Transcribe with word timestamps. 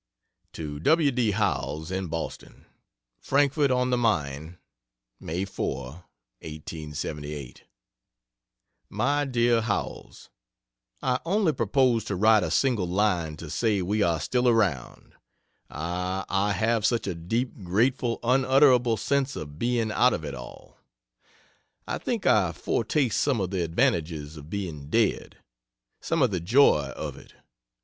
To 0.53 0.79
W. 0.79 1.11
D. 1.11 1.29
Howells, 1.29 1.91
in 1.91 2.07
Boston: 2.07 2.65
FRANKFORT 3.19 3.69
ON 3.69 3.91
THE 3.91 3.99
MAIN, 3.99 4.57
May 5.19 5.45
4, 5.45 5.81
1878. 6.41 7.65
MY 8.89 9.25
DEAR 9.25 9.61
HOWELLS, 9.61 10.29
I 11.03 11.19
only 11.23 11.53
propose 11.53 12.03
to 12.05 12.15
write 12.15 12.41
a 12.41 12.49
single 12.49 12.87
line 12.87 13.37
to 13.37 13.47
say 13.51 13.83
we 13.83 14.01
are 14.01 14.19
still 14.19 14.49
around. 14.49 15.13
Ah, 15.69 16.25
I 16.29 16.53
have 16.53 16.83
such 16.83 17.05
a 17.05 17.13
deep, 17.13 17.61
grateful, 17.63 18.17
unutterable 18.23 18.97
sense 18.97 19.35
of 19.35 19.59
being 19.59 19.91
"out 19.91 20.13
of 20.13 20.25
it 20.25 20.33
all." 20.33 20.79
I 21.87 21.99
think 21.99 22.25
I 22.25 22.53
foretaste 22.53 23.19
some 23.19 23.39
of 23.39 23.51
the 23.51 23.61
advantages 23.63 24.35
of 24.35 24.49
being 24.49 24.89
dead. 24.89 25.37
Some 26.01 26.23
of 26.23 26.31
the 26.31 26.39
joy 26.39 26.87
of 26.95 27.17
it. 27.17 27.35